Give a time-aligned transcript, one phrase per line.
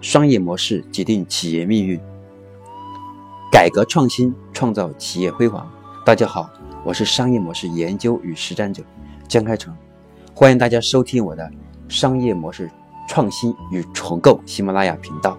[0.00, 2.00] 商业模式决定企业命运，
[3.52, 5.70] 改革创新创造企业辉煌。
[6.06, 6.48] 大家好，
[6.82, 8.82] 我是商业模式研究与实战者
[9.28, 9.76] 江开成，
[10.34, 11.50] 欢迎大家收听我的
[11.86, 12.70] 商业模式
[13.06, 15.36] 创新与重构喜马拉雅频道。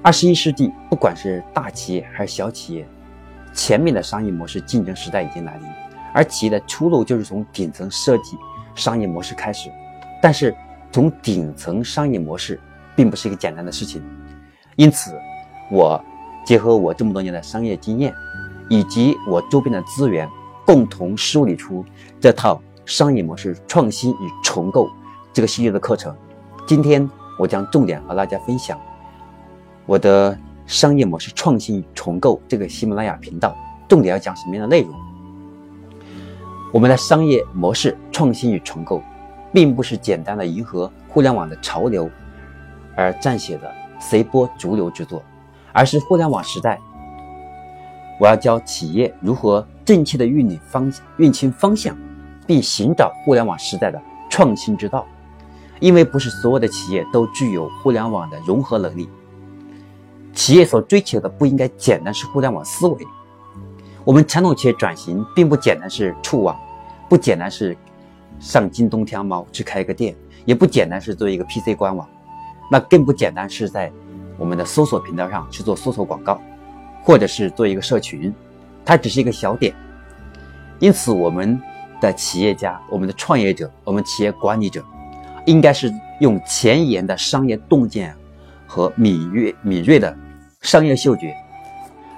[0.00, 2.88] 二十一世纪，不管是大企业还是小企业，
[3.52, 5.68] 前面的商业模式竞争时代已经来临，
[6.14, 8.38] 而企业的出路就是从顶层设计
[8.74, 9.68] 商业模式开始。
[10.22, 10.56] 但是，
[10.90, 12.58] 从顶层商业模式。
[12.96, 14.02] 并不是一个简单的事情，
[14.74, 15.12] 因此，
[15.70, 16.02] 我
[16.44, 18.12] 结合我这么多年的商业经验，
[18.70, 20.28] 以及我周边的资源，
[20.64, 21.84] 共同梳理出
[22.18, 24.88] 这套商业模式创新与重构
[25.32, 26.16] 这个系列的课程。
[26.66, 28.80] 今天我将重点和大家分享
[29.84, 30.36] 我的
[30.66, 34.92] 商业模式创新与重构这个喜马拉雅频道重点要讲什么样的内容。
[36.72, 39.02] 我们的商业模式创新与重构，
[39.52, 42.10] 并不是简单的迎合互联网的潮流。
[42.96, 45.22] 而撰写的随波逐流之作，
[45.72, 46.80] 而是互联网时代，
[48.18, 51.96] 我要教企业如何正确的运领方运清方向，
[52.46, 55.06] 并寻找互联网时代的创新之道。
[55.78, 59.06] 因为不是所有的企业都具有互联网的融合能力，
[60.32, 62.96] 企业所追求的不应该简单是互联网思维。
[64.02, 66.58] 我们传统企业转型并不简单是触网，
[67.10, 67.76] 不简单是
[68.40, 72.08] 上京东、天猫去开一个店，也不简单是做一个 PC 官网。
[72.70, 73.92] 那更不简单，是在
[74.36, 76.40] 我们的搜索频道上去做搜索广告，
[77.02, 78.34] 或者是做一个社群，
[78.84, 79.74] 它只是一个小点。
[80.78, 81.60] 因此，我们
[82.00, 84.84] 的企业家、我们的创业者、我们企业管理者，
[85.46, 88.14] 应该是用前沿的商业洞见
[88.66, 90.14] 和敏锐、敏锐的
[90.60, 91.34] 商业嗅觉，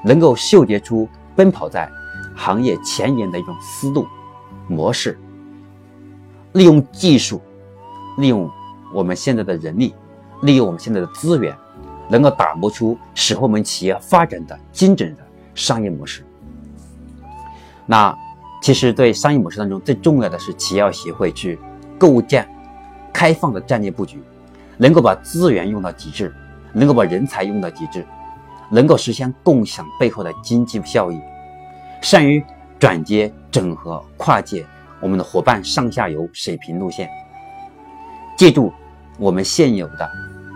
[0.03, 1.89] 能够嗅觉出奔跑在
[2.35, 4.07] 行业前沿的一种思路
[4.67, 5.17] 模式，
[6.55, 7.41] 利用技术，
[8.17, 8.51] 利用
[8.93, 9.95] 我们现在的人力。
[10.42, 11.56] 利用我们现在的资源，
[12.08, 15.22] 能够打磨出适合我们企业发展的精准的
[15.54, 16.25] 商业模式。
[17.87, 18.15] 那
[18.62, 21.59] 其实对商业模式当中最重要的是，企业要学会去
[21.98, 22.48] 构建
[23.12, 24.22] 开放的战略布局，
[24.77, 26.34] 能够把资源用到极致，
[26.72, 28.06] 能够把人才用到极致，
[28.71, 31.19] 能够实现共享背后的经济效益，
[32.03, 32.44] 善于
[32.78, 34.65] 转接、整合、跨界
[35.00, 37.09] 我们的伙伴上下游水平路线。
[38.37, 38.72] 借助
[39.19, 40.11] 我们现有的。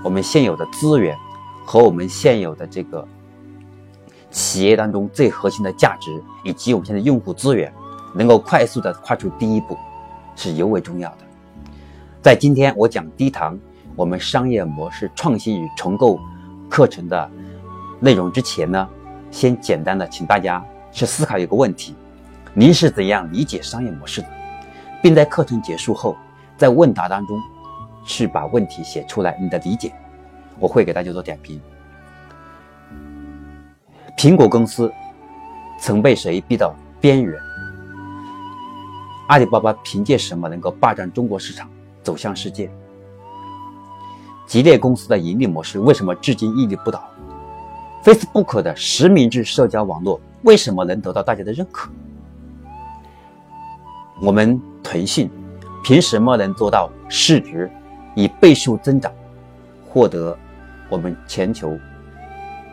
[0.04, 1.16] 我们现有的资源
[1.64, 3.06] 和我们现有的这个
[4.32, 6.10] 企业当中最核心的价值，
[6.42, 7.72] 以及我们现在用户资源，
[8.12, 9.78] 能够快速的跨出第一步，
[10.34, 11.18] 是尤为重要的。
[12.20, 13.56] 在今天我讲低糖
[13.94, 16.18] 我们商业模式创新与重构
[16.68, 17.30] 课程的
[18.00, 18.88] 内容之前呢，
[19.30, 21.94] 先简单的请大家去思考一个问题：
[22.54, 24.26] 您是怎样理解商业模式的？
[25.00, 26.16] 并在课程结束后，
[26.56, 27.40] 在问答当中。
[28.04, 29.92] 去把问题写出来，你的理解，
[30.58, 31.60] 我会给大家做点评。
[34.16, 34.92] 苹果公司
[35.80, 37.38] 曾被谁逼到边缘？
[39.28, 41.68] 阿里巴巴凭借什么能够霸占中国市场，
[42.02, 42.70] 走向世界？
[44.46, 47.02] 吉列公司的盈利模式为什么至今屹立不倒
[48.04, 51.90] ？Facebook 的实名制社交网络为什么能得到大家的认可？
[54.20, 55.30] 我们腾讯
[55.82, 57.70] 凭什么能做到市值？
[58.14, 59.12] 以倍数增长，
[59.88, 60.36] 获得
[60.88, 61.78] 我们全球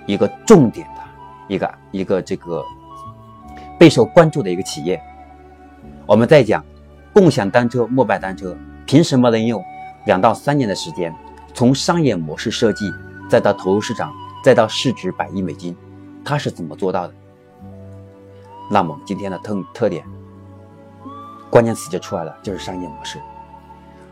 [0.06, 1.02] 一个重点的
[1.48, 2.64] 一个一个这个
[3.78, 5.02] 备受关注的一个企业。
[6.06, 6.64] 我们在讲
[7.14, 9.64] 共享单车、摩拜单车，凭什么能用
[10.06, 11.14] 两到三年的时间，
[11.54, 12.92] 从商业模式设计，
[13.30, 14.12] 再到投入市场，
[14.44, 15.76] 再到市值百亿美金，
[16.26, 17.14] 它是怎么做到的？
[18.72, 20.04] 那么今天的特特点，
[21.50, 23.18] 关键词就出来了，就是商业模式。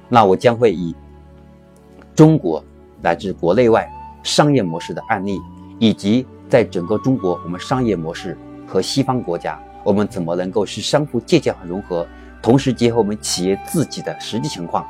[0.07, 0.95] 那我将会以。
[2.17, 2.63] 中国
[2.99, 3.87] 乃至国内外
[4.23, 5.39] 商业模式的案例，
[5.77, 8.35] 以及在整个中国我们商业模式
[8.65, 12.07] 和西方国家，我们怎么能够是相互借鉴和融合，
[12.41, 14.83] 同时结合我们企业自己的实际情况，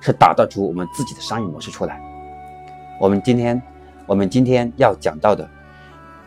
[0.00, 2.02] 是打造出我们自己的商业模式出来。
[3.00, 3.62] 我们今天，
[4.04, 5.48] 我们今天要讲到的，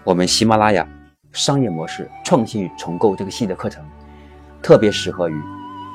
[0.06, 0.88] 我们喜马拉雅
[1.34, 3.84] 商业模式创新与重构这个系列课程，
[4.62, 5.36] 特别适合于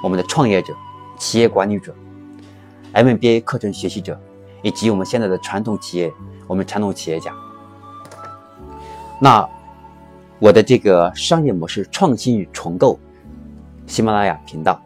[0.03, 0.75] 我们的创业者、
[1.17, 1.95] 企业管理者、
[2.93, 4.21] MBA 课程学习者。
[4.65, 6.11] 以及我们现在的传统企业，
[6.47, 7.31] 我们传统企业家，
[9.21, 9.47] 那
[10.39, 12.99] 我的这个商业模式创新与重构，
[13.87, 14.81] 喜马拉雅频道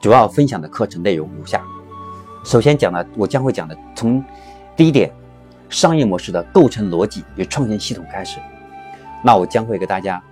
[0.00, 1.60] 主要分享的课程内容如下：
[2.44, 4.24] 首先讲的，我将会讲的从
[4.76, 5.12] 第一点，
[5.68, 8.38] 商业模式的构成逻辑与创新系统开始。
[9.24, 10.22] 那我将会给大家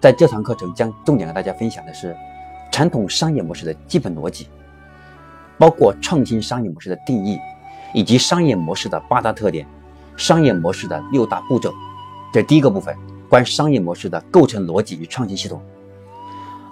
[0.00, 2.14] 在这堂课程将重点给大家分享的是
[2.70, 4.48] 传统商业模式的基本逻辑，
[5.56, 7.38] 包括创新商业模式的定义。
[7.92, 9.66] 以及商业模式的八大特点，
[10.16, 11.72] 商业模式的六大步骤。
[12.32, 12.96] 这第一个部分，
[13.28, 15.60] 关于商业模式的构成逻辑与创新系统。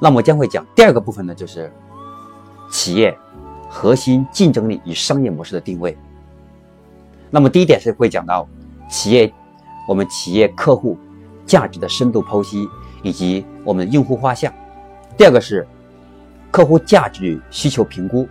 [0.01, 1.71] 那么将会讲第二个部分呢，就是
[2.71, 3.17] 企业
[3.69, 5.97] 核心竞争力与商业模式的定位。
[7.31, 8.49] 那么第一点是会讲到
[8.89, 9.31] 企业
[9.87, 10.99] 我们企业客户
[11.45, 12.67] 价值的深度剖析
[13.03, 14.53] 以及我们用户画像。
[15.17, 15.67] 第二个是
[16.51, 18.27] 客户价值与需求评估。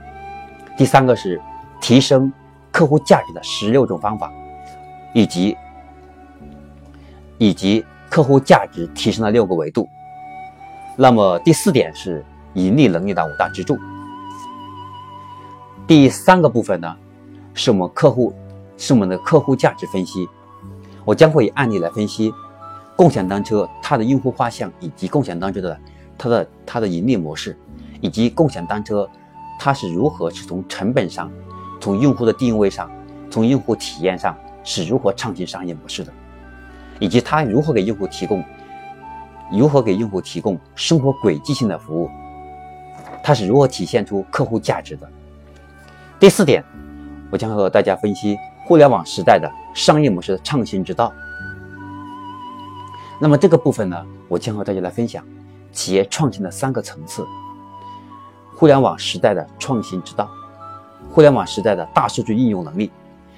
[0.75, 1.39] 第三个是
[1.79, 2.31] 提升
[2.79, 4.31] 客户价值的十六种方法，
[5.13, 5.57] 以及
[7.37, 9.85] 以及客户价值提升的六个维度。
[10.95, 12.23] 那么第四点是
[12.53, 13.77] 盈利能力的五大支柱。
[15.85, 16.95] 第三个部分呢，
[17.53, 18.33] 是我们客户
[18.77, 20.25] 是我们的客户价值分析。
[21.03, 22.33] 我将会以案例来分析
[22.95, 25.77] 共享单车它的用户画像，以及共享单车的
[26.17, 27.57] 它的它的盈利模式，
[27.99, 29.05] 以及共享单车
[29.59, 31.29] 它是如何是从成本上、
[31.79, 32.89] 从用户的定位上、
[33.29, 36.11] 从用户体验上是如何创新商业模式的，
[36.99, 38.43] 以及它如何给用户提供。
[39.51, 42.07] 如何给用户提供生活轨迹性的服务？
[43.23, 45.09] 它是如何体现出客户价值的？
[46.19, 46.63] 第四点，
[47.31, 48.37] 我将和大家分析
[48.67, 51.11] 互联网时代的商业模式的创新之道。
[53.19, 55.25] 那么这个部分呢，我将和大家来分享
[55.71, 57.25] 企业创新的三个层次：
[58.55, 60.29] 互联网时代的创新之道，
[61.09, 62.91] 互联网时代的大数据应用能力，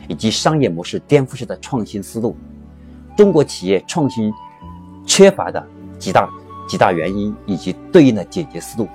[0.07, 2.35] 以及商业模式颠覆式的创新思路。
[3.18, 4.33] 中国企业创新
[5.06, 5.65] 缺乏的。
[6.01, 6.27] 几大
[6.68, 8.88] 几大原因以及对应的解决思路。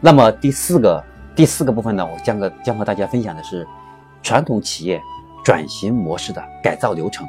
[0.00, 1.00] 那么第四个
[1.36, 3.64] 第四个部分呢，我将和将和大家分享的是
[4.24, 5.00] 传统企业
[5.44, 7.24] 转型模式的改造流程。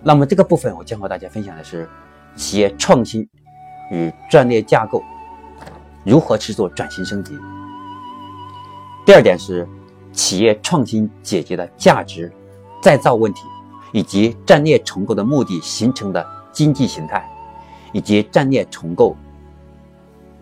[0.00, 1.90] 那么这个部分我将和大家分享的是
[2.36, 3.28] 企业创新
[3.90, 5.02] 与战略架构
[6.04, 7.36] 如何去做转型升级。
[9.04, 9.68] 第二点是
[10.12, 12.32] 企业创新解决的价值
[12.82, 13.42] 再造问题，
[13.92, 16.26] 以及战略重构的目的形成的。
[16.52, 17.26] 经济形态，
[17.94, 19.16] 以及战略重构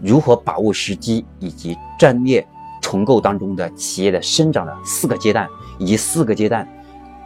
[0.02, 2.44] 如何把握时机，以及战略
[2.82, 5.48] 重构当中的企业的生长的四个阶段，
[5.78, 6.68] 以及四个阶段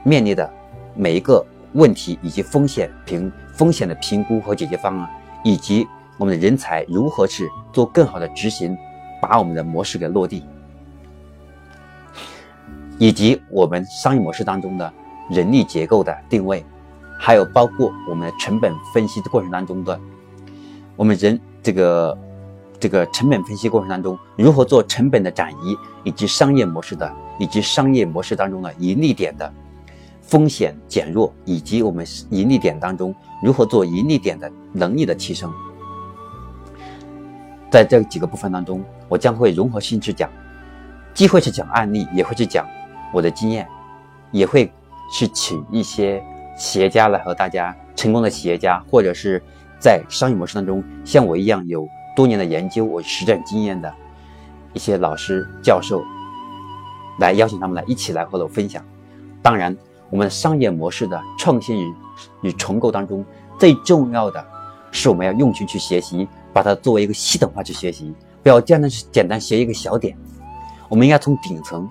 [0.03, 0.53] 面临的
[0.95, 1.43] 每一个
[1.73, 5.09] 问题以及风险评风险的评估和解决方案，
[5.43, 5.89] 以及
[6.19, 8.77] 我们的人才如何去做更好的执行，
[9.19, 10.45] 把我们的模式给落地，
[12.99, 14.93] 以及我们商业模式当中的
[15.31, 16.64] 人力结构的定位。
[17.17, 19.99] 还有包括我们成本分析的过程当中的，
[20.96, 22.19] 我们人这个
[22.79, 29.50] 这个成本分析过程当中如何做成本的转移，以及商业模式的，以及商业模式当中的盈利点的
[30.20, 35.50] 风险减弱，以及我们盈利点当中如何做盈利点的能力的提升，
[37.70, 40.29] 在这几个部分当中，我将会融合性去讲，
[41.14, 42.67] 既会去讲案例，也会去讲
[43.15, 43.67] 我的经验，
[44.31, 44.71] 也会
[45.11, 46.23] 去请一些。
[46.57, 49.43] 企业家来和大家成功的企业家，或者是
[49.77, 51.85] 在商业模式当中像我一样有
[52.15, 53.93] 多年的研究、我实战经验的
[54.73, 56.01] 一些老师、教授，
[57.19, 58.81] 来邀请他们来一起来和我分享。
[59.43, 59.77] 当然，
[60.11, 61.95] 我们商业模式的创新与
[62.43, 63.25] 与重构当中，
[63.59, 64.47] 最重要的
[64.93, 68.15] 是我们要用心去学习，把它作为一个系统化去学习，
[68.45, 70.17] 不要简单简单学一个小点。
[70.89, 71.91] 我们应该从顶层，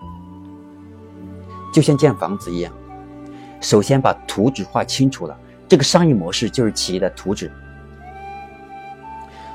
[1.74, 2.72] 就像建房子一样。
[3.60, 5.38] 首先把图纸画清楚了，
[5.68, 7.51] 这个商业模式就是企业的图纸。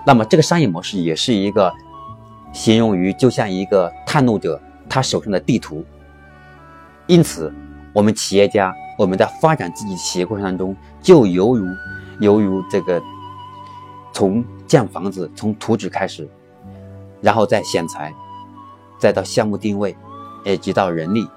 [0.06, 1.72] 那么这个商业模式也是一个
[2.52, 5.84] 形容于就像一个探路者他手上的地图。
[7.06, 7.52] 因此，
[7.92, 11.66] 我们企业家我们在发展自己企业过程当中，就犹如
[12.20, 13.02] 犹如这个
[14.12, 16.28] 从建房子从图纸开始，
[17.20, 18.12] 然后再选材，
[18.98, 19.94] 再到项目定位，
[20.44, 21.28] 以及到人力。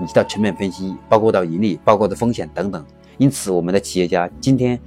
[0.00, 2.84] 以及到成本分析，包括到盈利，包括的风险等等。
[3.18, 4.78] 因此，我们的企业家今天，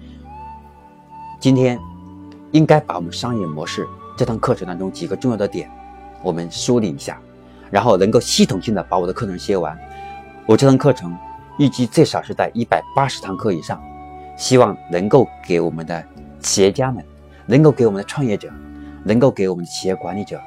[1.40, 1.80] 今天
[2.52, 5.70] 应该把我们商业模式这堂课程当中几个重要的点，
[6.22, 7.20] 我们梳理一下，
[7.72, 9.78] 然后能够系统性的把我的课程学完。
[10.46, 11.16] 我这堂课程
[11.58, 13.82] 预计最少是在一百八十堂课以上，
[14.38, 16.04] 希望能够给我们的
[16.40, 17.04] 企业家们，
[17.48, 18.52] 能够给我们的创业者，
[19.04, 20.40] 能够给我们的企业管理者，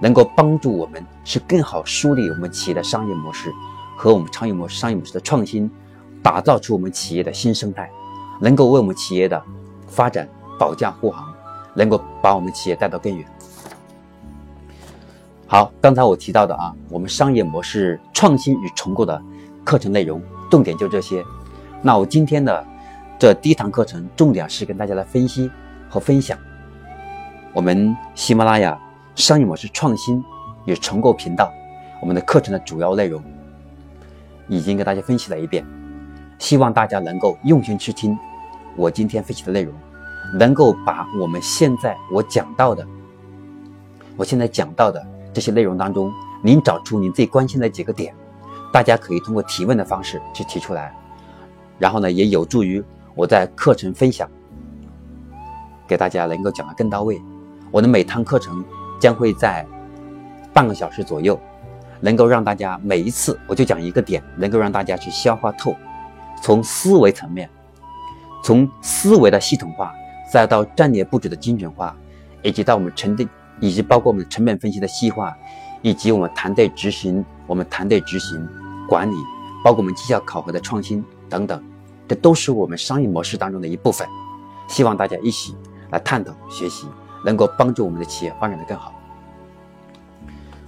[0.00, 3.52] 能够帮助我们是更好梳理我们企业的商业模式。
[3.98, 5.68] 和我们商业模式、商业模式的创新，
[6.22, 7.90] 打造出我们企业的新生态，
[8.40, 9.42] 能够为我们企业的
[9.88, 11.34] 发展保驾护航，
[11.74, 13.26] 能够把我们企业带到更远。
[15.48, 19.20] 好，刚才我提到的啊，我们商业模式创新与重构的
[19.64, 21.24] 课程内容，重点就这些。
[21.82, 22.64] 那我今天的
[23.18, 25.50] 这第一堂课程，重点是跟大家来分析
[25.90, 26.38] 和分享
[27.52, 28.78] 我们喜马拉雅
[29.16, 30.22] 商业模式创新
[30.66, 31.52] 与重构频道
[32.00, 33.20] 我们的课程的主要内容。
[34.48, 35.64] 已经给大家分析了一遍，
[36.38, 38.18] 希望大家能够用心去听
[38.76, 39.74] 我今天分析的内容，
[40.34, 42.86] 能够把我们现在我讲到的，
[44.16, 46.12] 我现在讲到的这些内容当中，
[46.42, 48.14] 您找出您最关心的几个点，
[48.72, 50.94] 大家可以通过提问的方式去提出来，
[51.78, 52.82] 然后呢，也有助于
[53.14, 54.28] 我在课程分享
[55.86, 57.20] 给大家能够讲得更到位。
[57.70, 58.64] 我的每堂课程
[58.98, 59.66] 将会在
[60.54, 61.38] 半个小时左右。
[62.00, 65.74] 能够让大家每一次我就讲一个点，能够让大家去消化透，
[66.42, 67.48] 从思维层面，
[68.44, 69.92] 从思维的系统化，
[70.32, 71.96] 再到战略布局的精准化，
[72.42, 73.28] 以及到我们成的，
[73.60, 75.36] 以及包括我们成本分析的细化，
[75.82, 78.48] 以及我们团队执行，我们团队执行
[78.88, 79.16] 管理，
[79.64, 81.62] 包括我们绩效考核的创新等等，
[82.06, 84.06] 这都是我们商业模式当中的一部分。
[84.68, 85.56] 希望大家一起
[85.90, 86.86] 来探讨学习，
[87.24, 88.92] 能够帮助我们的企业发展的更好。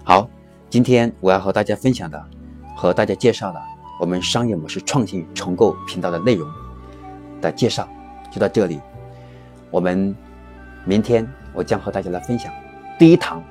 [0.03, 0.29] 好。
[0.71, 2.25] 今天我要和大家分享的，
[2.77, 3.61] 和大家介绍的
[3.99, 6.49] 我们商业模式创新重构频道的内容
[7.41, 7.89] 的介绍
[8.31, 8.81] 就到这里。
[9.73, 10.15] 我们
[10.85, 12.53] 明天我将和大家来分享
[13.01, 13.43] 第一堂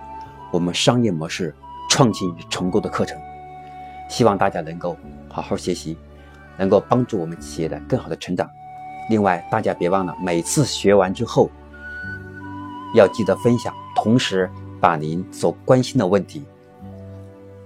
[0.49, 1.53] 我们商业模式
[1.89, 3.19] 创新与重构的课程，
[4.07, 4.95] 希望大家能够
[5.27, 5.97] 好好学习，
[6.57, 8.49] 能够帮助我们企业的更好的成长。
[9.09, 11.49] 另外，大家别忘了每次学完之后
[12.95, 14.49] 要记得分享，同时
[14.79, 16.45] 把您所关心的问题。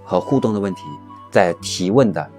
[0.04, 0.82] 和互动的问题，
[1.30, 2.30] 在提问的，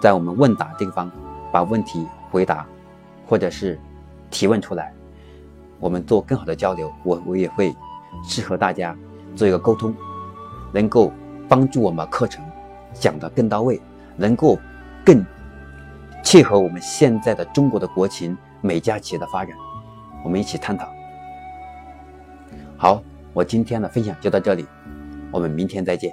[0.00, 1.10] 在我们问答地方，
[1.52, 2.66] 把问题回答，
[3.26, 3.78] 或者是
[4.30, 4.92] 提问出来，
[5.80, 6.92] 我们做更好的交流。
[7.02, 7.74] 我我也会
[8.22, 8.96] 适合大家
[9.34, 9.94] 做一个沟通，
[10.72, 11.12] 能够
[11.48, 12.44] 帮助我们课程
[12.94, 13.80] 讲得更到位，
[14.16, 14.56] 能够
[15.04, 15.24] 更
[16.22, 19.56] 切合我们现在的中国的国情，每家企业的发展，
[20.24, 20.88] 我们一起探讨。
[22.76, 24.66] 好，我今天的分享就到这里，
[25.32, 26.12] 我们明天再见。